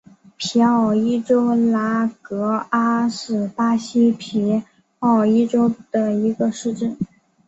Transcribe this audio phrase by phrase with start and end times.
[0.35, 4.63] 皮奥伊州拉戈阿是巴西皮
[4.97, 6.97] 奥伊州的一个市镇。